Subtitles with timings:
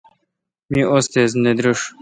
[0.71, 1.81] می استیز نہ دریݭ۔